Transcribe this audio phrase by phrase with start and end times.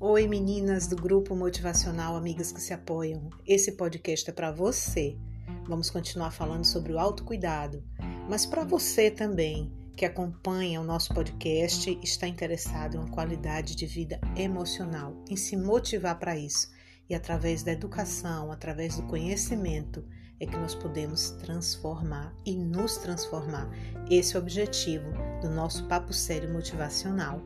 [0.00, 3.30] Oi, meninas do grupo motivacional Amigas que se apoiam.
[3.44, 5.18] Esse podcast é para você.
[5.66, 7.82] Vamos continuar falando sobre o autocuidado,
[8.28, 13.74] mas para você também que acompanha o nosso podcast e está interessado em uma qualidade
[13.74, 16.68] de vida emocional, em se motivar para isso.
[17.10, 20.04] E através da educação, através do conhecimento,
[20.38, 23.68] é que nós podemos transformar e nos transformar.
[24.08, 25.10] Esse é o objetivo
[25.42, 27.42] do nosso papo sério motivacional.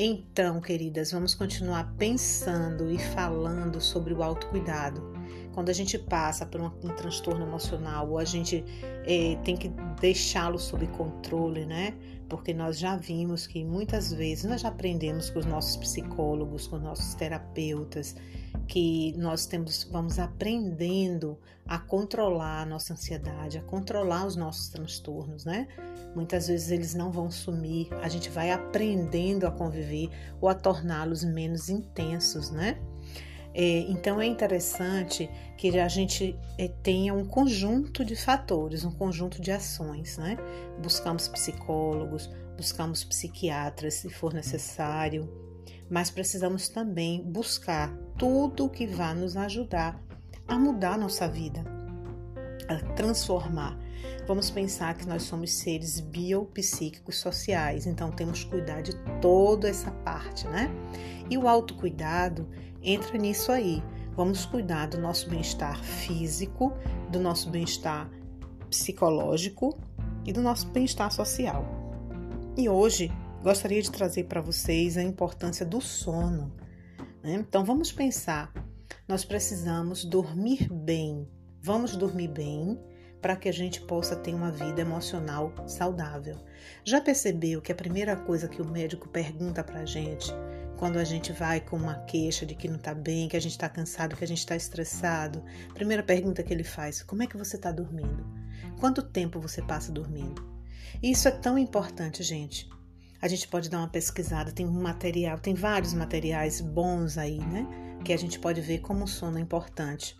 [0.00, 5.17] Então, queridas, vamos continuar pensando e falando sobre o autocuidado.
[5.58, 8.64] Quando a gente passa por um, um transtorno emocional, ou a gente
[9.04, 9.68] é, tem que
[10.00, 11.96] deixá-lo sob controle, né?
[12.28, 16.76] Porque nós já vimos que muitas vezes nós já aprendemos com os nossos psicólogos, com
[16.76, 18.14] os nossos terapeutas,
[18.68, 21.36] que nós temos, vamos aprendendo
[21.66, 25.66] a controlar a nossa ansiedade, a controlar os nossos transtornos, né?
[26.14, 30.08] Muitas vezes eles não vão sumir, a gente vai aprendendo a conviver
[30.40, 32.78] ou a torná-los menos intensos, né?
[33.60, 39.42] É, então é interessante que a gente é, tenha um conjunto de fatores, um conjunto
[39.42, 40.38] de ações, né?
[40.80, 45.28] Buscamos psicólogos, buscamos psiquiatras se for necessário,
[45.90, 50.00] mas precisamos também buscar tudo que vá nos ajudar
[50.46, 51.64] a mudar nossa vida,
[52.68, 53.76] a transformar.
[54.28, 59.90] Vamos pensar que nós somos seres biopsíquicos sociais, então temos que cuidar de toda essa
[59.90, 60.70] parte, né?
[61.28, 62.48] E o autocuidado
[62.82, 63.82] entra nisso aí.
[64.14, 66.72] Vamos cuidar do nosso bem-estar físico,
[67.10, 68.10] do nosso bem-estar
[68.68, 69.78] psicológico
[70.24, 71.64] e do nosso bem-estar social.
[72.56, 73.12] E hoje
[73.42, 76.52] gostaria de trazer para vocês a importância do sono.
[77.22, 77.34] Né?
[77.34, 78.52] Então vamos pensar,
[79.06, 81.28] nós precisamos dormir bem.
[81.60, 82.78] Vamos dormir bem
[83.20, 86.36] para que a gente possa ter uma vida emocional saudável.
[86.84, 90.32] Já percebeu que a primeira coisa que o médico pergunta para a gente
[90.78, 93.52] quando a gente vai com uma queixa de que não está bem, que a gente
[93.52, 97.26] está cansado, que a gente está estressado, a primeira pergunta que ele faz: como é
[97.26, 98.26] que você está dormindo?
[98.80, 100.42] Quanto tempo você passa dormindo?
[101.02, 102.68] Isso é tão importante, gente
[103.20, 107.66] a gente pode dar uma pesquisada, tem um material, tem vários materiais bons aí, né?
[108.04, 110.16] Que a gente pode ver como o sono é importante.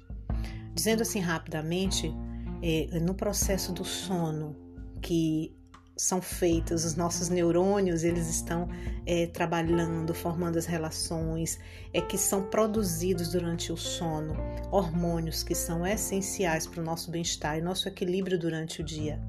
[0.75, 2.13] Dizendo assim rapidamente,
[2.61, 4.57] é, no processo do sono
[5.01, 5.57] que
[5.99, 8.69] são feitos, os nossos neurônios eles estão
[9.05, 11.59] é, trabalhando, formando as relações,
[11.93, 14.37] é que são produzidos durante o sono
[14.71, 19.21] hormônios que são essenciais para o nosso bem-estar e nosso equilíbrio durante o dia.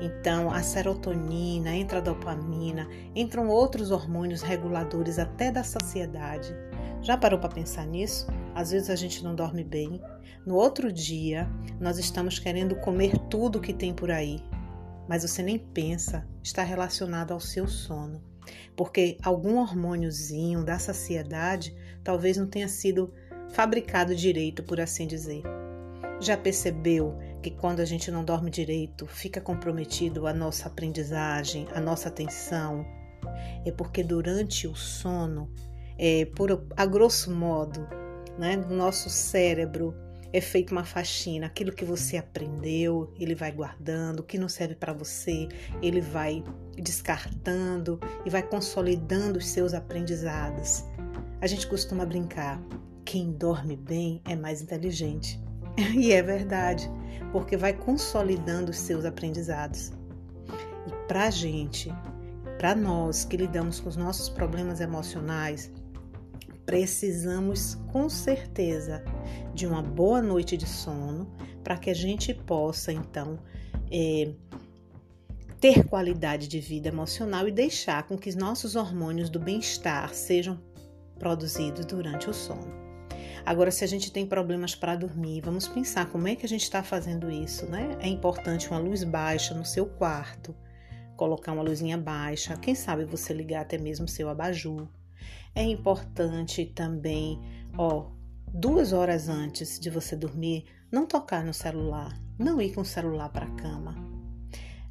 [0.00, 6.56] Então, a serotonina, entra a dopamina, entram outros hormônios reguladores até da saciedade.
[7.02, 8.26] Já parou para pensar nisso?
[8.54, 10.00] Às vezes a gente não dorme bem.
[10.46, 11.48] No outro dia,
[11.78, 14.42] nós estamos querendo comer tudo que tem por aí,
[15.08, 18.22] mas você nem pensa, está relacionado ao seu sono.
[18.76, 23.12] Porque algum hormôniozinho da saciedade talvez não tenha sido
[23.50, 25.42] fabricado direito, por assim dizer.
[26.20, 31.80] Já percebeu que quando a gente não dorme direito, fica comprometido a nossa aprendizagem, a
[31.80, 32.86] nossa atenção?
[33.64, 35.50] É porque durante o sono,
[35.98, 37.86] é, por, a grosso modo,
[38.38, 39.94] né, no nosso cérebro
[40.32, 41.46] é feita uma faxina.
[41.46, 44.20] Aquilo que você aprendeu, ele vai guardando.
[44.20, 45.48] O que não serve para você,
[45.82, 46.42] ele vai
[46.76, 50.84] descartando e vai consolidando os seus aprendizados.
[51.40, 52.60] A gente costuma brincar:
[53.04, 55.40] quem dorme bem é mais inteligente.
[55.94, 56.90] E é verdade,
[57.32, 59.90] porque vai consolidando os seus aprendizados.
[60.86, 61.90] E para a gente,
[62.58, 65.72] para nós que lidamos com os nossos problemas emocionais,
[66.66, 69.02] precisamos com certeza
[69.54, 71.30] de uma boa noite de sono
[71.62, 73.38] para que a gente possa então
[73.90, 74.32] é,
[75.60, 80.60] ter qualidade de vida emocional e deixar com que os nossos hormônios do bem-estar sejam
[81.18, 82.82] produzidos durante o sono.
[83.44, 86.62] Agora, se a gente tem problemas para dormir, vamos pensar como é que a gente
[86.62, 87.96] está fazendo isso, né?
[88.00, 90.54] É importante uma luz baixa no seu quarto,
[91.16, 94.88] colocar uma luzinha baixa, quem sabe você ligar até mesmo seu abajur.
[95.54, 97.40] É importante também,
[97.76, 98.10] ó,
[98.52, 103.30] duas horas antes de você dormir, não tocar no celular, não ir com o celular
[103.30, 103.96] para a cama.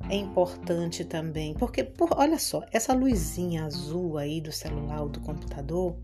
[0.10, 5.20] É importante também, porque por, olha só, essa luzinha azul aí do celular ou do
[5.20, 5.96] computador,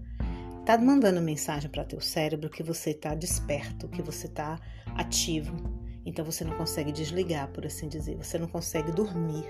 [0.66, 4.60] tá mandando mensagem para teu cérebro que você está desperto, que você está
[4.96, 5.56] ativo.
[6.06, 9.46] Então você não consegue desligar, por assim dizer, você não consegue dormir.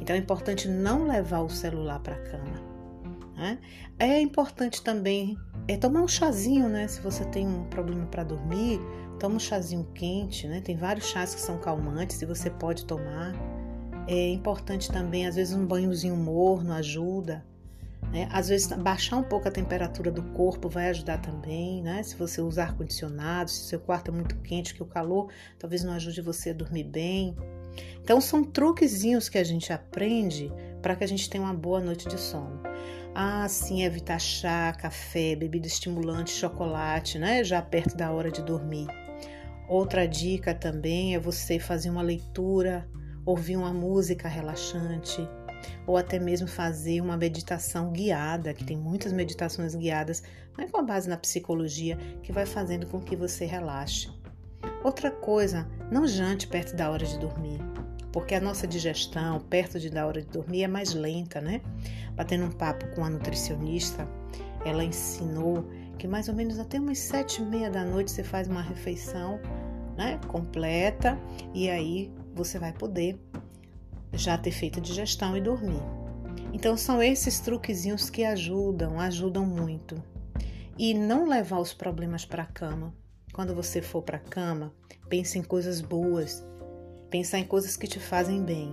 [0.00, 2.62] Então é importante não levar o celular para a cama.
[3.36, 3.58] Né?
[3.98, 6.86] É importante também é tomar um chazinho, né?
[6.88, 8.80] Se você tem um problema para dormir,
[9.18, 10.60] toma um chazinho quente, né?
[10.60, 13.34] Tem vários chás que são calmantes e você pode tomar.
[14.06, 17.44] É importante também, às vezes, um banhozinho morno ajuda
[18.12, 18.28] Né?
[18.30, 22.02] Às vezes, baixar um pouco a temperatura do corpo vai ajudar também, né?
[22.02, 25.94] Se você usar ar-condicionado, se seu quarto é muito quente, que o calor talvez não
[25.94, 27.34] ajude você a dormir bem.
[28.02, 30.52] Então, são truquezinhos que a gente aprende
[30.82, 32.60] para que a gente tenha uma boa noite de sono.
[33.16, 37.44] Ah, sim, evitar chá, café, bebida estimulante, chocolate, né?
[37.44, 38.88] Já perto da hora de dormir.
[39.68, 42.88] Outra dica também é você fazer uma leitura,
[43.24, 45.28] ouvir uma música relaxante,
[45.86, 50.24] ou até mesmo fazer uma meditação guiada, que tem muitas meditações guiadas,
[50.58, 54.10] mas com a base na psicologia, que vai fazendo com que você relaxe.
[54.82, 57.60] Outra coisa, não jante perto da hora de dormir,
[58.14, 61.60] porque a nossa digestão perto de da hora de dormir é mais lenta, né?
[62.14, 64.08] Batendo um papo com a nutricionista,
[64.64, 65.68] ela ensinou
[65.98, 69.40] que mais ou menos até umas sete e meia da noite você faz uma refeição
[69.96, 71.18] né, completa
[71.52, 73.18] e aí você vai poder
[74.12, 75.82] já ter feito a digestão e dormir.
[76.52, 80.00] Então são esses truquezinhos que ajudam, ajudam muito.
[80.78, 82.94] E não levar os problemas para a cama.
[83.32, 84.72] Quando você for para a cama,
[85.08, 86.46] pense em coisas boas,
[87.14, 88.72] pensar em coisas que te fazem bem.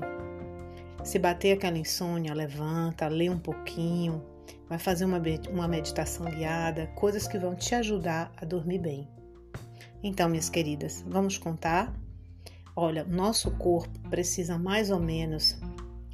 [1.03, 4.19] Se bater aquela insônia, levanta, lê um pouquinho,
[4.67, 5.21] vai fazer uma,
[5.51, 9.07] uma meditação guiada, coisas que vão te ajudar a dormir bem.
[10.01, 11.93] Então, minhas queridas, vamos contar?
[12.75, 15.55] Olha, nosso corpo precisa mais ou menos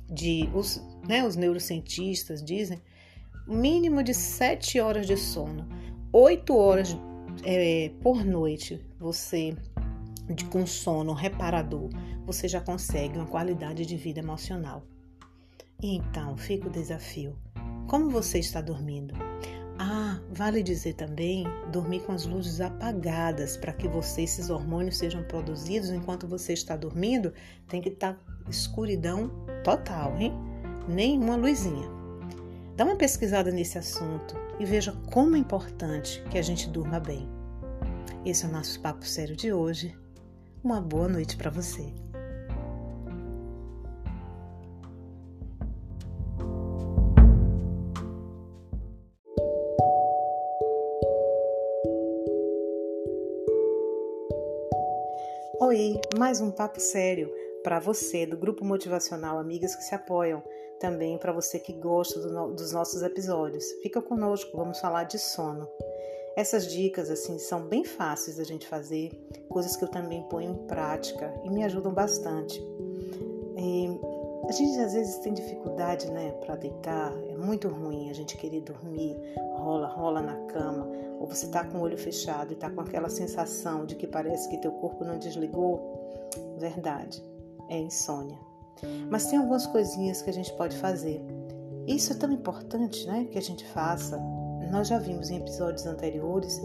[0.10, 0.50] de.
[0.54, 2.82] Os, né, os neurocientistas dizem
[3.48, 5.66] mínimo de 7 horas de sono.
[6.12, 6.98] 8 horas
[7.46, 9.56] é, por noite você
[10.30, 11.90] de, com sono reparador,
[12.26, 14.84] você já consegue uma qualidade de vida emocional.
[15.82, 17.38] Então, fica o desafio.
[17.88, 19.14] Como você está dormindo?
[19.80, 25.24] Ah, vale dizer também dormir com as luzes apagadas para que você, esses hormônios sejam
[25.24, 27.32] produzidos enquanto você está dormindo.
[27.68, 28.20] Tem que estar tá
[28.50, 29.30] escuridão
[29.64, 30.34] total, hein?
[30.88, 31.88] Nenhuma luzinha.
[32.76, 37.28] Dá uma pesquisada nesse assunto e veja como é importante que a gente durma bem.
[38.26, 39.96] Esse é o nosso papo sério de hoje.
[40.68, 41.82] Uma boa noite para você.
[55.62, 57.34] Oi, mais um papo sério
[57.64, 60.44] para você do grupo motivacional Amigas que se apoiam,
[60.82, 63.64] também para você que gosta do no, dos nossos episódios.
[63.82, 65.66] Fica conosco, vamos falar de sono.
[66.38, 69.10] Essas dicas assim são bem fáceis da gente fazer,
[69.50, 72.64] coisas que eu também ponho em prática e me ajudam bastante.
[73.58, 74.00] E
[74.48, 77.12] a gente às vezes tem dificuldade, né, para deitar.
[77.28, 79.18] É muito ruim a gente querer dormir,
[79.56, 80.88] rola, rola na cama,
[81.20, 84.48] ou você tá com o olho fechado e tá com aquela sensação de que parece
[84.48, 86.30] que teu corpo não desligou.
[86.60, 87.20] Verdade,
[87.68, 88.38] é insônia.
[89.10, 91.20] Mas tem algumas coisinhas que a gente pode fazer.
[91.88, 94.22] Isso é tão importante, né, que a gente faça.
[94.72, 96.62] Nós já vimos em episódios anteriores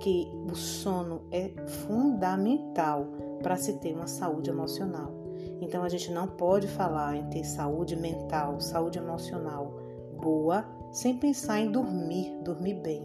[0.00, 3.06] que o sono é fundamental
[3.42, 5.12] para se ter uma saúde emocional.
[5.60, 9.80] Então a gente não pode falar em ter saúde mental, saúde emocional
[10.20, 13.02] boa sem pensar em dormir, dormir bem.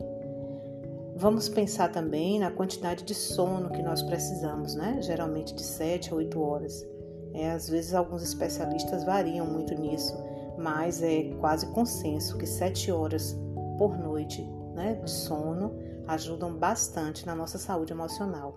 [1.15, 4.99] Vamos pensar também na quantidade de sono que nós precisamos, né?
[5.01, 6.87] Geralmente de 7 a 8 horas.
[7.33, 10.15] É, às vezes alguns especialistas variam muito nisso,
[10.57, 13.37] mas é quase consenso que 7 horas
[13.79, 14.43] por noite
[14.75, 15.73] né, de sono
[16.05, 18.53] ajudam bastante na nossa saúde emocional.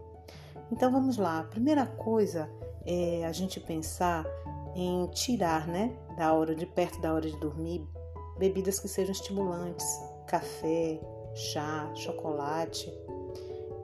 [0.71, 1.41] Então vamos lá.
[1.41, 2.51] A primeira coisa
[2.85, 4.27] é a gente pensar
[4.75, 7.87] em tirar, né, da hora de perto da hora de dormir,
[8.37, 9.87] bebidas que sejam estimulantes,
[10.27, 11.01] café,
[11.35, 12.93] chá, chocolate.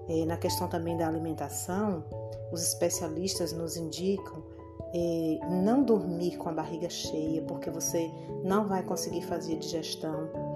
[0.08, 2.02] É, na questão também da alimentação,
[2.50, 4.42] os especialistas nos indicam
[4.94, 8.10] é, não dormir com a barriga cheia, porque você
[8.42, 10.47] não vai conseguir fazer digestão.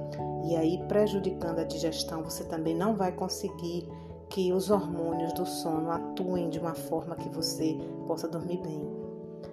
[0.45, 3.89] E aí, prejudicando a digestão, você também não vai conseguir
[4.29, 8.81] que os hormônios do sono atuem de uma forma que você possa dormir bem.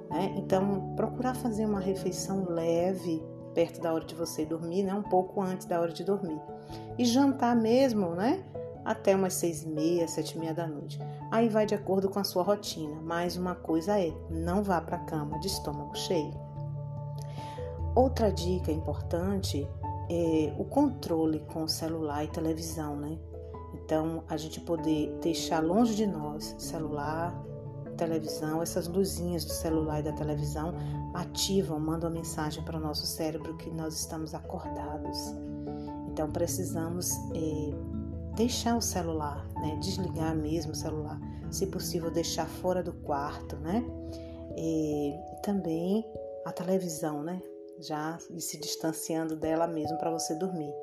[0.09, 0.33] Né?
[0.37, 3.21] Então, procurar fazer uma refeição leve
[3.53, 4.93] perto da hora de você dormir, né?
[4.93, 6.39] um pouco antes da hora de dormir.
[6.97, 8.43] E jantar mesmo, né?
[8.85, 10.97] Até umas seis e meia, sete e meia da noite.
[11.29, 12.99] Aí vai de acordo com a sua rotina.
[13.01, 16.33] Mas uma coisa é, não vá para a cama de estômago cheio.
[17.95, 19.67] Outra dica importante
[20.09, 23.17] é o controle com celular e televisão, né?
[23.73, 27.33] Então, a gente poder deixar longe de nós celular,
[27.97, 30.73] televisão, essas luzinhas do celular e da televisão
[31.13, 35.17] ativam, mandam mensagem para o nosso cérebro que nós estamos acordados.
[36.07, 39.77] Então, precisamos é, deixar o celular, né?
[39.81, 41.19] desligar mesmo o celular,
[41.51, 43.83] se possível, deixar fora do quarto, né?
[44.55, 45.13] E
[45.43, 46.05] também
[46.45, 47.41] a televisão, né?
[47.79, 50.73] Já e se distanciando dela mesmo para você dormir.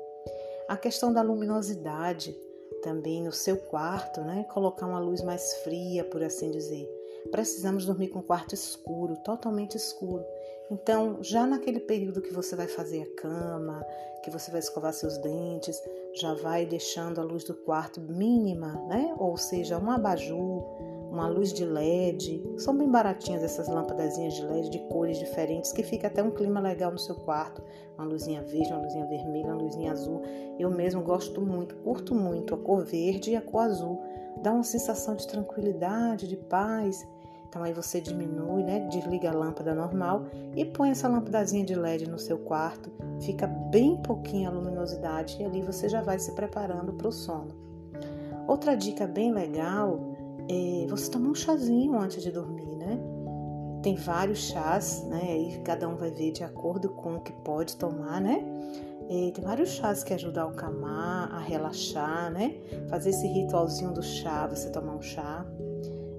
[0.67, 2.35] A questão da luminosidade
[2.81, 4.45] também no seu quarto, né?
[4.53, 6.87] Colocar uma luz mais fria, por assim dizer.
[7.31, 10.25] Precisamos dormir com o quarto escuro, totalmente escuro.
[10.69, 13.85] Então, já naquele período que você vai fazer a cama,
[14.23, 15.81] que você vai escovar seus dentes,
[16.13, 19.15] já vai deixando a luz do quarto mínima, né?
[19.17, 20.63] Ou seja, um abajur,
[21.11, 22.43] uma luz de LED.
[22.57, 26.59] São bem baratinhas essas lâmpadazinhas de LED de cores diferentes que fica até um clima
[26.59, 27.61] legal no seu quarto.
[27.97, 30.21] Uma luzinha verde, uma luzinha vermelha, uma luzinha azul.
[30.59, 34.01] Eu mesmo gosto muito, curto muito a cor verde e a cor azul.
[34.41, 37.07] Dá uma sensação de tranquilidade, de paz.
[37.49, 38.87] Então aí você diminui, né?
[38.91, 42.91] Desliga a lâmpada normal e põe essa lâmpadazinha de LED no seu quarto.
[43.21, 47.55] Fica bem pouquinha a luminosidade e ali você já vai se preparando para o sono.
[48.47, 50.16] Outra dica bem legal
[50.49, 52.99] é você tomar um chazinho antes de dormir, né?
[53.83, 55.37] Tem vários chás, né?
[55.37, 58.43] E cada um vai ver de acordo com o que pode tomar, né?
[59.09, 62.55] E tem vários chás que ajudam a acalmar, a relaxar, né?
[62.89, 65.45] Fazer esse ritualzinho do chá, você tomar um chá.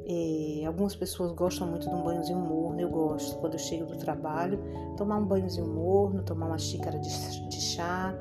[0.07, 3.39] É, algumas pessoas gostam muito de um banhozinho morno, eu gosto.
[3.39, 4.59] Quando eu chego do trabalho,
[4.97, 8.15] tomar um banhozinho morno, tomar uma xícara de, de chá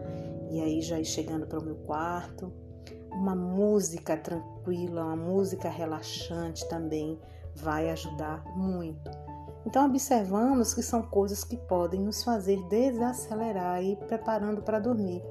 [0.49, 2.51] e aí já ir chegando para o meu quarto.
[3.17, 7.19] Uma música tranquila, uma música relaxante também
[7.55, 9.09] vai ajudar muito.
[9.65, 15.21] Então, observamos que são coisas que podem nos fazer desacelerar e ir preparando para dormir.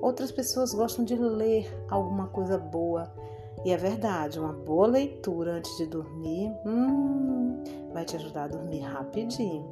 [0.00, 3.12] Outras pessoas gostam de ler alguma coisa boa,
[3.64, 7.62] e é verdade, uma boa leitura antes de dormir hum,
[7.92, 9.68] vai te ajudar a dormir rapidinho.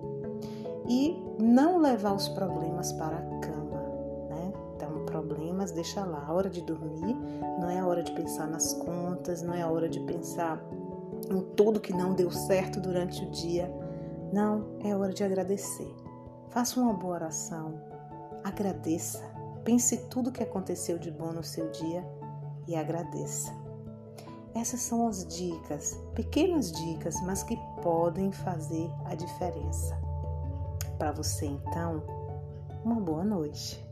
[0.86, 3.57] E não levar os problemas para a cama,
[5.58, 6.24] problemas deixa lá.
[6.26, 7.16] A hora de dormir
[7.58, 10.62] não é a hora de pensar nas contas, não é a hora de pensar
[11.30, 13.70] em tudo que não deu certo durante o dia.
[14.32, 15.92] Não, é hora de agradecer.
[16.50, 17.74] Faça uma boa oração,
[18.44, 19.22] agradeça,
[19.64, 22.06] pense tudo que aconteceu de bom no seu dia
[22.66, 23.52] e agradeça.
[24.54, 29.96] Essas são as dicas, pequenas dicas, mas que podem fazer a diferença.
[30.98, 32.02] Para você, então,
[32.84, 33.87] uma boa noite.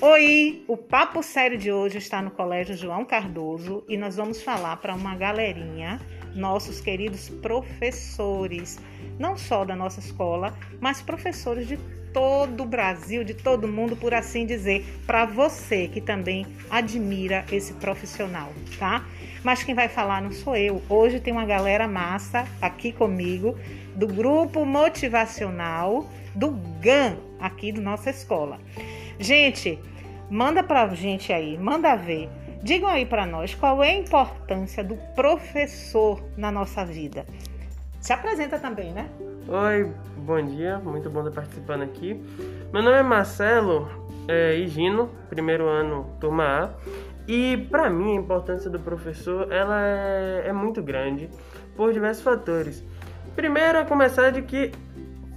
[0.00, 4.76] Oi, o papo sério de hoje está no Colégio João Cardoso e nós vamos falar
[4.76, 6.00] para uma galerinha
[6.34, 8.78] nossos queridos professores,
[9.18, 11.78] não só da nossa escola, mas professores de
[12.18, 17.74] todo o Brasil, de todo mundo, por assim dizer, para você que também admira esse
[17.74, 19.06] profissional, tá?
[19.44, 20.82] Mas quem vai falar não sou eu.
[20.88, 23.56] Hoje tem uma galera massa aqui comigo
[23.94, 28.58] do grupo motivacional do GAN aqui da nossa escola.
[29.20, 29.78] Gente,
[30.28, 32.28] manda pra gente aí, manda ver
[32.60, 37.24] Digam aí para nós qual é a importância do professor na nossa vida.
[38.00, 39.08] Se apresenta também, né?
[39.48, 42.14] Oi, bom dia, muito bom estar participando aqui.
[42.72, 43.88] Meu nome é Marcelo
[44.28, 46.70] é, Higino, primeiro ano, turma A.
[47.26, 51.28] E para mim a importância do professor ela é, é muito grande
[51.76, 52.84] por diversos fatores.
[53.34, 54.72] Primeiro, a começar de que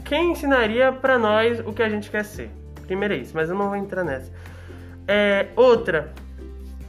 [0.06, 2.51] quem ensinaria para nós o que a gente quer ser.
[2.86, 4.32] Primeiro é isso, mas eu não vou entrar nessa.
[5.08, 6.13] É, outra,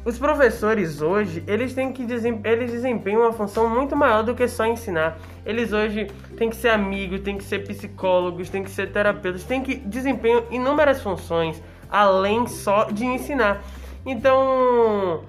[0.04, 4.66] os professores hoje, eles têm que eles desempenham uma função muito maior do que só
[4.66, 5.16] ensinar.
[5.46, 9.62] Eles hoje têm que ser amigos, têm que ser psicólogos, têm que ser terapeutas, têm
[9.62, 13.62] que desempenhar inúmeras funções além só de ensinar.
[14.04, 15.24] Então,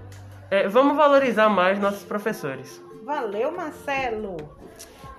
[0.49, 2.81] é, vamos valorizar mais nossos professores.
[3.03, 4.37] Valeu, Marcelo.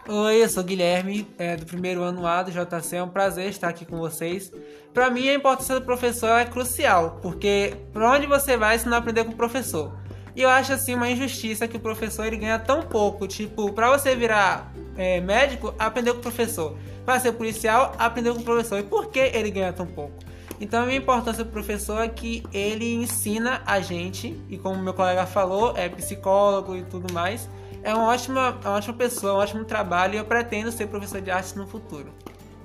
[0.06, 2.96] Oi, eu sou Guilherme, é, do primeiro ano A do JC.
[2.96, 4.52] É um prazer estar aqui com vocês.
[4.92, 8.98] Para mim, a importância do professor é crucial, porque para onde você vai se não
[8.98, 9.96] aprender com o professor?
[10.36, 13.26] E eu acho assim uma injustiça que o professor ele ganha tão pouco.
[13.26, 16.76] Tipo, para você virar é, médico, aprender com o professor.
[17.06, 18.78] Para ser policial, aprender com o professor.
[18.78, 20.18] E por que ele ganha tão pouco?
[20.60, 24.92] Então, a minha importância do professor é que ele ensina a gente, e como meu
[24.92, 27.48] colega falou, é psicólogo e tudo mais
[27.84, 31.30] é uma ótima, uma ótima pessoa, um ótimo trabalho e eu pretendo ser professor de
[31.30, 32.12] arte no futuro.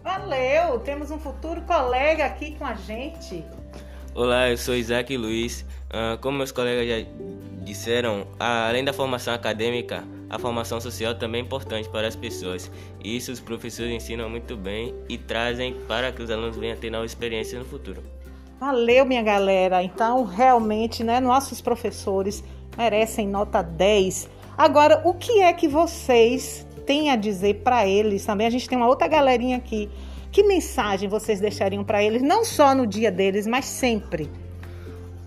[0.01, 0.79] Valeu!
[0.79, 3.43] Temos um futuro colega aqui com a gente.
[4.15, 5.65] Olá, eu sou Isaac Luiz.
[5.89, 7.09] Uh, como meus colegas já
[7.63, 12.71] disseram, além da formação acadêmica, a formação social também é importante para as pessoas.
[13.03, 16.89] Isso os professores ensinam muito bem e trazem para que os alunos venham a ter
[16.89, 18.01] novas experiências no futuro.
[18.57, 19.83] Valeu, minha galera.
[19.83, 22.43] Então, realmente, né, nossos professores
[22.77, 28.45] merecem nota 10 Agora, o que é que vocês têm a dizer para eles também?
[28.45, 29.89] A gente tem uma outra galerinha aqui
[30.33, 34.29] Que mensagem vocês deixariam para eles, não só no dia deles, mas sempre?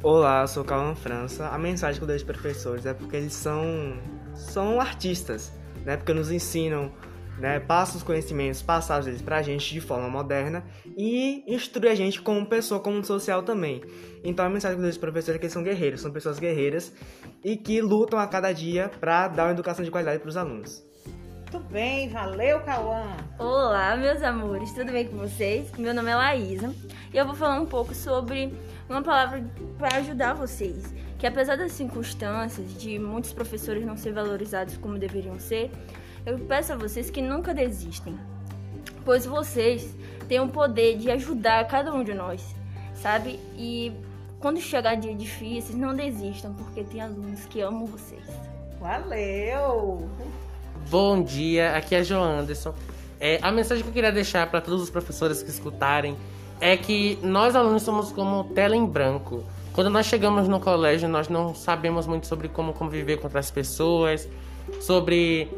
[0.02, 1.48] Olá, eu sou Calma França.
[1.48, 3.96] A mensagem que eu deixo para os professores é porque eles são,
[4.34, 5.50] são artistas,
[5.82, 5.96] né?
[5.96, 6.92] Porque nos ensinam,
[7.38, 7.60] né?
[7.60, 10.64] Passam os conhecimentos passados deles para a gente de forma moderna
[10.96, 13.82] e instrui a gente como pessoa, como social também.
[14.24, 16.10] Então a mensagem que eu deixo para os professores é que eles são guerreiros, são
[16.10, 16.92] pessoas guerreiras
[17.42, 20.84] e que lutam a cada dia para dar uma educação de qualidade para os alunos.
[21.52, 23.14] Muito bem, valeu, Cauã!
[23.38, 25.70] Olá, meus amores, tudo bem com vocês?
[25.76, 26.74] Meu nome é Laísa
[27.12, 28.54] e eu vou falar um pouco sobre
[28.88, 29.44] uma palavra
[29.76, 30.94] para ajudar vocês.
[31.18, 35.70] Que apesar das circunstâncias de muitos professores não ser valorizados como deveriam ser,
[36.24, 38.16] eu peço a vocês que nunca desistem,
[39.04, 39.94] pois vocês
[40.28, 42.54] têm o poder de ajudar cada um de nós,
[42.94, 43.40] sabe?
[43.56, 43.92] E
[44.38, 48.24] quando chegar dia difíceis, não desistam, porque tem alunos que amam vocês.
[48.80, 50.08] Valeu!
[50.88, 52.74] Bom dia, aqui é João Anderson.
[53.20, 56.16] É, a mensagem que eu queria deixar para todos os professores que escutarem
[56.60, 59.44] é que nós alunos somos como tela em branco.
[59.72, 64.28] Quando nós chegamos no colégio, nós não sabemos muito sobre como conviver com outras pessoas,
[64.80, 65.48] sobre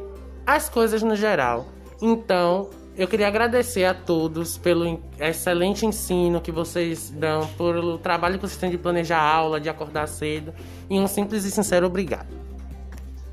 [0.47, 1.67] as coisas no geral.
[2.01, 8.47] Então, eu queria agradecer a todos pelo excelente ensino que vocês dão, pelo trabalho que
[8.47, 10.55] vocês têm de planejar a aula, de acordar cedo,
[10.89, 12.29] e um simples e sincero obrigado.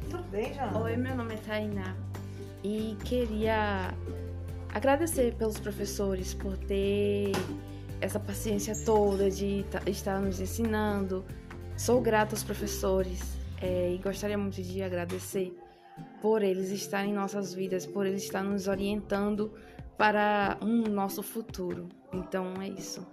[0.09, 0.83] Tudo bem, João?
[0.83, 1.95] Oi, meu nome é Tainá
[2.63, 3.93] e queria
[4.73, 7.31] agradecer pelos professores por ter
[7.99, 11.23] essa paciência toda de estar nos ensinando.
[11.77, 15.55] Sou grata aos professores é, e gostaria muito de agradecer
[16.21, 19.51] por eles estarem em nossas vidas, por eles estar nos orientando
[19.97, 21.87] para um nosso futuro.
[22.13, 23.05] Então é isso.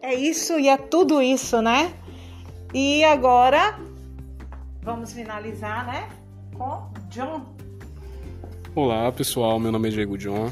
[0.00, 1.94] É isso e é tudo isso, né?
[2.72, 3.78] E agora
[4.82, 6.08] vamos finalizar, né?
[6.56, 7.44] Com John.
[8.74, 10.48] Olá pessoal, meu nome é Diego John,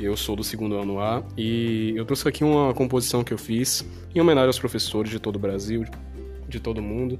[0.00, 3.86] eu sou do segundo ano A e eu trouxe aqui uma composição que eu fiz
[4.12, 5.84] em homenagem aos professores de todo o Brasil,
[6.48, 7.18] de todo o mundo,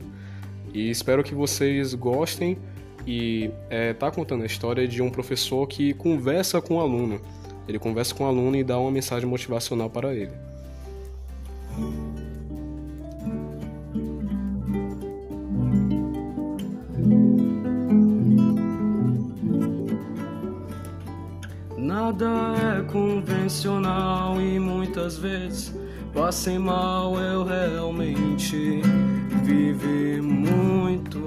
[0.74, 2.58] e espero que vocês gostem
[3.06, 7.20] e é, tá contando a história de um professor que conversa com o aluno.
[7.68, 10.32] Ele conversa com o aluno e dá uma mensagem motivacional para ele.
[21.76, 22.26] Nada
[22.78, 25.74] é convencional e muitas vezes
[26.12, 27.18] passei mal.
[27.18, 28.80] Eu realmente
[29.44, 31.18] vivi muito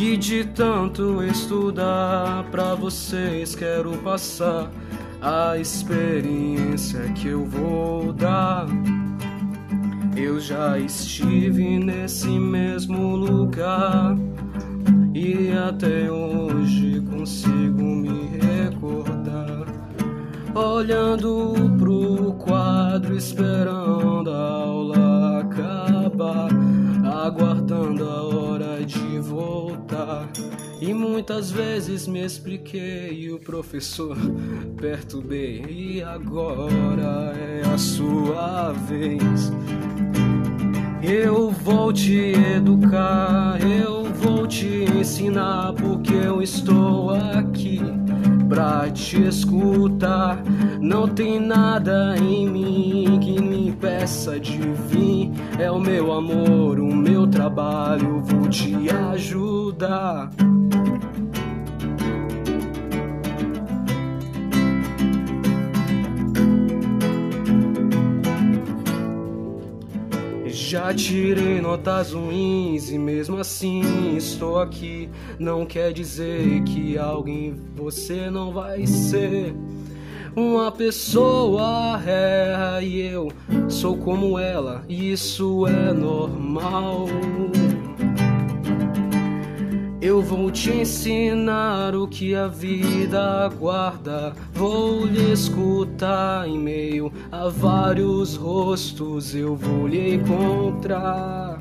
[0.00, 4.70] e de tanto estudar pra vocês quero passar
[5.20, 8.66] a experiência que eu vou dar.
[10.16, 14.16] Eu já estive nesse mesmo lugar
[15.14, 19.66] e até hoje consigo me recordar.
[20.54, 24.69] Olhando pro quadro, esperando a
[30.80, 34.16] E muitas vezes me expliquei e o professor
[34.80, 35.62] perturbei.
[35.68, 39.52] E agora é a sua vez.
[41.02, 47.49] Eu vou te educar, eu vou te ensinar, porque eu estou aqui
[48.50, 50.42] pra te escutar.
[50.80, 55.30] Não tem nada em mim que me peça de vir.
[55.56, 58.74] É o meu amor, o meu trabalho, vou te
[59.12, 60.30] ajudar.
[70.70, 75.08] Já tirei notas ruins e mesmo assim estou aqui.
[75.36, 79.52] Não quer dizer que alguém você não vai ser.
[80.36, 83.32] Uma pessoa erra e eu
[83.68, 87.08] sou como ela, isso é normal.
[90.02, 94.32] Eu vou te ensinar o que a vida aguarda.
[94.54, 99.34] Vou lhe escutar em meio a vários rostos.
[99.34, 101.60] Eu vou lhe encontrar.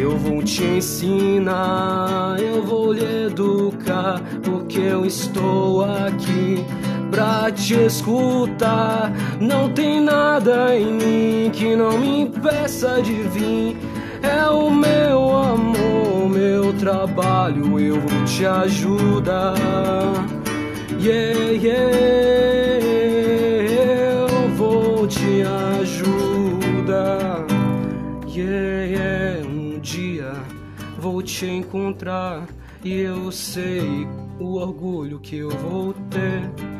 [0.00, 6.64] Eu vou te ensinar, eu vou lhe educar, porque eu estou aqui
[7.10, 9.12] pra te escutar.
[9.40, 13.97] Não tem nada em mim que não me impeça de vir.
[14.22, 19.54] É o meu amor, meu trabalho, eu vou te ajudar.
[21.00, 22.84] Yeah, yeah,
[24.12, 25.42] eu vou te
[25.80, 27.46] ajudar.
[28.26, 30.32] Yeah, yeah, um dia
[30.98, 32.46] vou te encontrar
[32.84, 34.06] e eu sei
[34.38, 36.77] o orgulho que eu vou ter.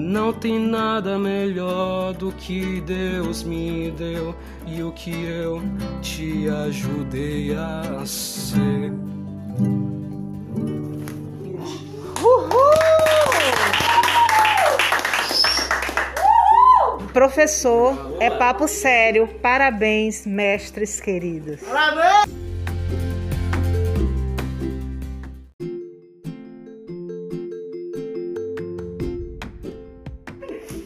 [0.00, 4.34] Não tem nada melhor do que Deus me deu
[4.66, 5.62] e o que eu
[6.00, 8.92] te ajudei a ser.
[17.12, 19.28] Professor, é papo sério.
[19.42, 21.60] Parabéns, mestres queridos.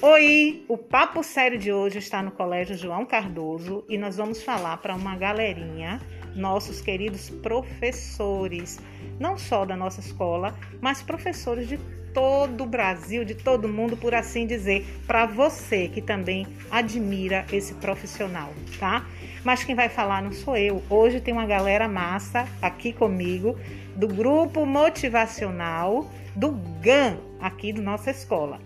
[0.07, 4.77] Oi, o papo sério de hoje está no Colégio João Cardoso e nós vamos falar
[4.77, 5.99] para uma galerinha,
[6.37, 8.79] nossos queridos professores,
[9.19, 11.79] não só da nossa escola, mas professores de
[12.13, 17.73] todo o Brasil, de todo mundo, por assim dizer, para você que também admira esse
[17.73, 19.07] profissional, tá?
[19.43, 20.83] Mas quem vai falar não sou eu.
[20.91, 23.59] Hoje tem uma galera massa aqui comigo
[23.97, 26.51] do grupo motivacional do
[26.83, 28.61] GAN aqui da nossa escola.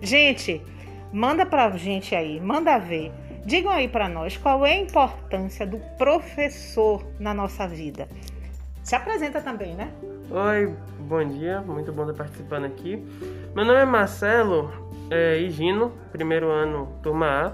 [0.00, 0.60] Gente,
[1.12, 3.12] manda pra gente aí, manda ver.
[3.44, 8.08] Digam aí para nós qual é a importância do professor na nossa vida.
[8.82, 9.90] Se apresenta também, né?
[10.30, 12.96] Oi, bom dia, muito bom estar participando aqui.
[13.54, 14.72] Meu nome é Marcelo
[15.10, 17.52] é, Higino, primeiro ano, turma A.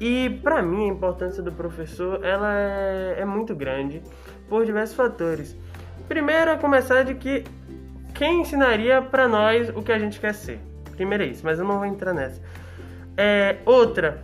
[0.00, 4.02] E para mim a importância do professor ela é, é muito grande
[4.48, 5.56] por diversos fatores.
[6.08, 7.44] Primeiro, a começar de que
[8.14, 10.60] quem ensinaria para nós o que a gente quer ser.
[10.92, 12.40] Primeiro é isso, mas eu não vou entrar nessa.
[13.16, 14.22] É, outra,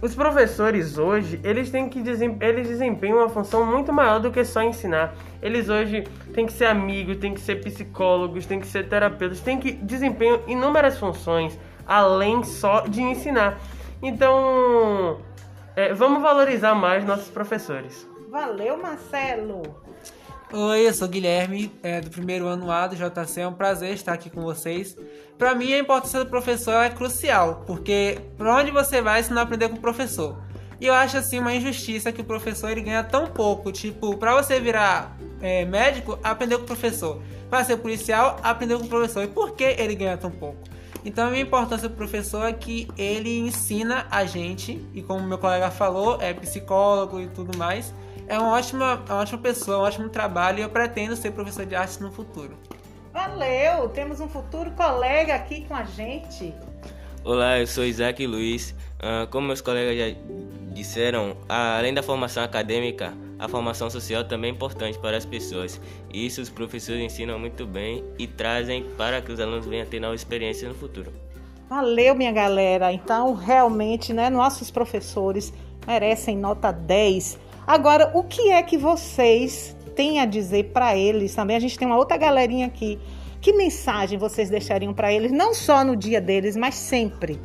[0.00, 4.62] os professores hoje, eles têm que eles desempenham uma função muito maior do que só
[4.62, 5.14] ensinar.
[5.40, 9.58] Eles hoje têm que ser amigos, têm que ser psicólogos, têm que ser terapeutas, têm
[9.58, 13.58] que desempenhar inúmeras funções além só de ensinar.
[14.02, 15.20] Então,
[15.74, 18.06] é, vamos valorizar mais nossos professores.
[18.28, 19.83] Valeu, Marcelo!
[20.56, 23.40] Oi, eu sou o Guilherme, é, do primeiro ano A do JC.
[23.40, 24.96] É um prazer estar aqui com vocês.
[25.36, 29.42] Para mim, a importância do professor é crucial, porque para onde você vai se não
[29.42, 30.38] aprender com o professor?
[30.80, 33.72] E eu acho assim uma injustiça que o professor ele ganha tão pouco.
[33.72, 37.20] Tipo, para você virar é, médico, aprender com o professor.
[37.50, 39.24] Para ser policial, aprender com o professor.
[39.24, 40.58] E por que ele ganha tão pouco?
[41.04, 45.36] Então, a minha importância do professor é que ele ensina a gente, e como meu
[45.36, 47.92] colega falou, é psicólogo e tudo mais
[48.26, 51.74] é uma ótima, uma ótima pessoa, um ótimo trabalho e eu pretendo ser professor de
[51.74, 52.56] arte no futuro.
[53.12, 53.88] Valeu!
[53.90, 56.52] Temos um futuro colega aqui com a gente.
[57.22, 58.74] Olá, eu sou Isaac Luiz.
[58.98, 60.20] Uh, como meus colegas já
[60.72, 65.80] disseram, além da formação acadêmica, a formação social também é importante para as pessoas.
[66.12, 70.00] Isso os professores ensinam muito bem e trazem para que os alunos venham a ter
[70.00, 71.12] novas experiências no futuro.
[71.68, 72.92] Valeu, minha galera.
[72.92, 75.52] Então, realmente, né, nossos professores
[75.86, 81.56] merecem nota 10 Agora, o que é que vocês têm a dizer para eles também?
[81.56, 82.98] A gente tem uma outra galerinha aqui.
[83.40, 87.40] Que mensagem vocês deixariam para eles, não só no dia deles, mas sempre?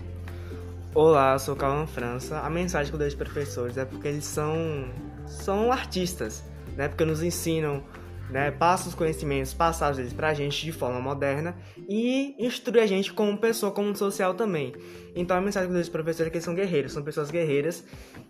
[0.93, 2.39] Olá, eu sou Calma França.
[2.39, 4.89] A mensagem que eu deixo para os professores é porque eles são,
[5.25, 6.43] são artistas,
[6.75, 6.87] né?
[6.89, 7.83] Porque nos ensinam
[8.29, 11.55] né, passa os conhecimentos passados deles pra gente de forma moderna
[11.87, 14.73] e instrui a gente como pessoa, como social também.
[15.15, 17.83] Então a mensagem dos professores é que eles são guerreiros, são pessoas guerreiras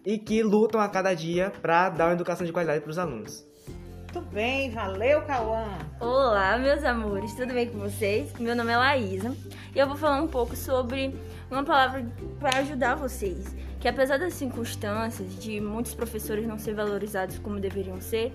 [0.06, 3.46] e que lutam a cada dia para dar uma educação de qualidade para os alunos.
[4.12, 5.68] Muito bem, valeu, Cauã!
[6.00, 8.34] Olá, meus amores, tudo bem com vocês?
[8.40, 9.36] Meu nome é Laísa
[9.76, 11.14] e eu vou falar um pouco sobre
[11.52, 12.04] uma palavra
[12.40, 13.56] para ajudar vocês.
[13.80, 18.34] Que apesar das circunstâncias de muitos professores não ser valorizados como deveriam ser,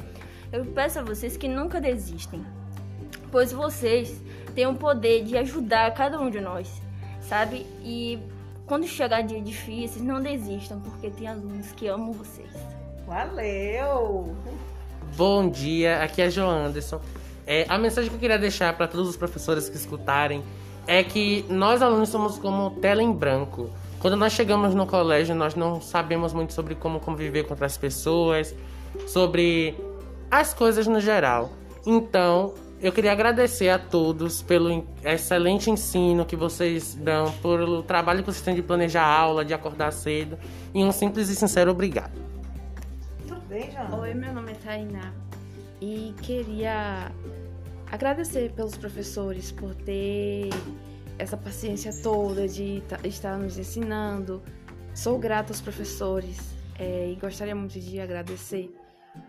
[0.54, 2.40] eu peço a vocês que nunca desistem,
[3.32, 4.22] pois vocês
[4.54, 6.80] têm o poder de ajudar cada um de nós,
[7.20, 7.66] sabe?
[7.82, 8.20] E
[8.64, 12.48] quando chegar dia difícil, não desistam, porque tem alunos que amam vocês.
[13.04, 14.32] Valeu!
[15.16, 17.00] Bom dia, aqui é João Anderson.
[17.44, 20.40] É, a mensagem que eu queria deixar para todos os professores que escutarem
[20.86, 23.70] é que nós alunos somos como tela em branco.
[23.98, 28.54] Quando nós chegamos no colégio, nós não sabemos muito sobre como conviver com outras pessoas,
[29.08, 29.74] sobre
[30.40, 31.52] as coisas no geral.
[31.86, 38.32] Então, eu queria agradecer a todos pelo excelente ensino que vocês dão, pelo trabalho que
[38.32, 40.38] vocês têm de planejar a aula, de acordar cedo.
[40.74, 42.20] E um simples e sincero obrigado.
[43.28, 44.00] Tudo bem, João?
[44.00, 45.12] Oi, meu nome é Tainá.
[45.80, 47.12] E queria
[47.90, 50.50] agradecer pelos professores por ter
[51.18, 54.42] essa paciência toda de estar nos ensinando.
[54.94, 56.38] Sou grata aos professores
[56.78, 58.74] é, e gostaria muito de agradecer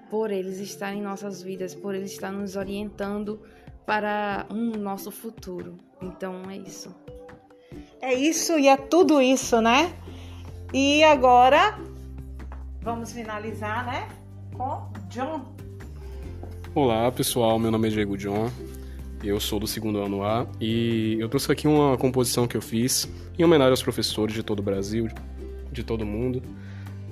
[0.09, 3.39] por eles estarem em nossas vidas, por eles estar nos orientando
[3.85, 5.77] para um nosso futuro.
[6.01, 6.93] Então é isso.
[8.01, 9.93] É isso e é tudo isso, né?
[10.73, 11.79] E agora
[12.81, 14.07] vamos finalizar, né?
[14.55, 15.53] Com John.
[16.73, 18.49] Olá pessoal, meu nome é Diego John.
[19.23, 23.09] Eu sou do segundo ano A e eu trouxe aqui uma composição que eu fiz
[23.39, 25.07] em homenagem aos professores de todo o Brasil,
[25.71, 26.43] de todo o mundo.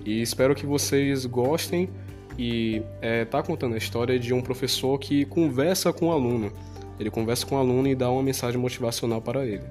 [0.05, 1.89] E espero que vocês gostem
[2.38, 6.52] e é, tá contando a história de um professor que conversa com o aluno.
[7.00, 9.63] Ele conversa com o aluno e dá uma mensagem motivacional para ele.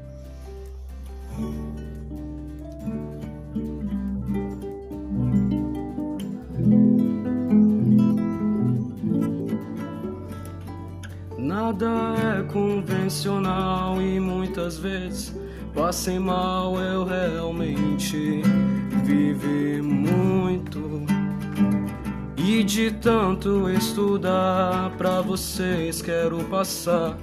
[11.38, 11.86] Nada
[12.38, 15.34] é convencional e muitas vezes
[15.74, 16.76] passei mal.
[16.76, 18.42] Eu realmente
[19.04, 21.11] vivi muito.
[22.54, 27.16] E de tanto estudar pra vocês, quero passar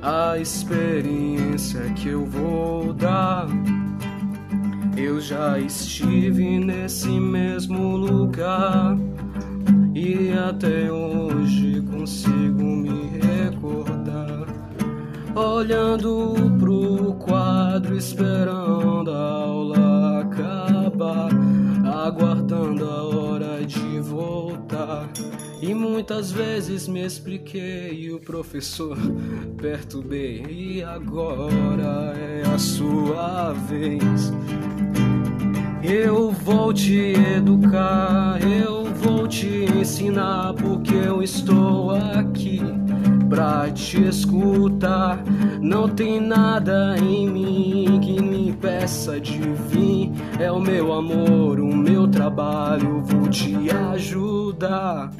[0.00, 3.48] a experiência que eu vou dar.
[4.96, 8.96] Eu já estive nesse mesmo lugar
[9.92, 14.46] e até hoje consigo me recordar.
[15.34, 19.45] Olhando pro quadro, esperando a
[25.60, 28.96] E muitas vezes me expliquei e o professor
[29.56, 30.44] perturbei.
[30.48, 34.32] E agora é a sua vez.
[35.82, 42.25] Eu vou te educar, eu vou te ensinar, porque eu estou aqui
[43.28, 45.22] pra te escutar.
[45.60, 50.12] Não tem nada em mim que me peça de vir.
[50.38, 55.10] É o meu amor, o meu trabalho, vou te ajudar.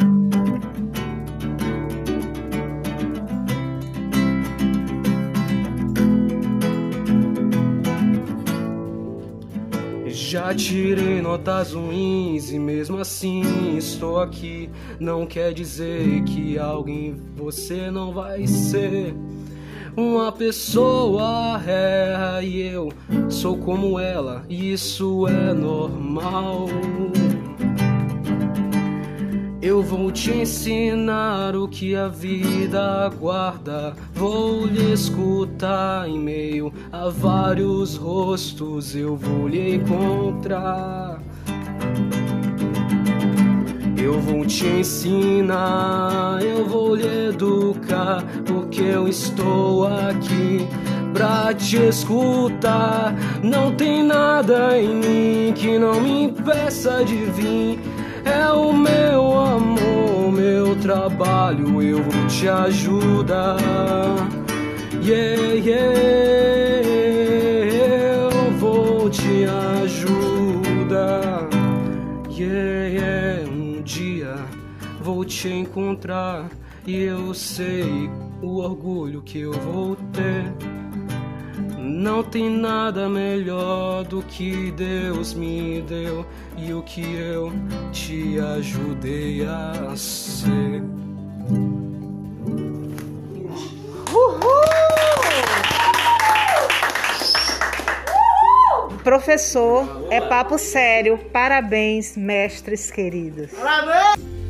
[10.37, 14.69] Já tirei notas ruins e mesmo assim estou aqui.
[15.01, 19.15] Não quer dizer que alguém você não vai ser.
[19.97, 22.93] Uma pessoa erra e eu
[23.31, 26.67] sou como ela, isso é normal.
[29.63, 33.95] Eu vou te ensinar o que a vida aguarda.
[34.15, 38.95] Vou lhe escutar em meio a vários rostos.
[38.95, 41.19] Eu vou lhe encontrar.
[43.97, 50.69] Eu vou te ensinar, eu vou lhe educar, porque eu estou aqui
[51.13, 53.15] pra te escutar.
[53.43, 57.96] Não tem nada em mim que não me impeça de vir.
[58.27, 63.57] É o meu amor, meu trabalho, eu vou te ajudar.
[65.03, 66.89] Yeah, yeah,
[67.69, 69.47] eu vou te
[69.85, 71.49] ajudar.
[72.29, 74.35] Yeah, yeah, um dia
[75.01, 76.51] vou te encontrar
[76.85, 78.11] e eu sei
[78.43, 80.53] o orgulho que eu vou ter.
[81.87, 87.53] Não tem nada melhor do que Deus me deu e o que eu
[87.93, 90.83] te ajudei a ser.
[99.05, 101.17] Professor, é papo sério.
[101.33, 103.53] Parabéns, mestres queridos.
[103.53, 104.46] Parabéns!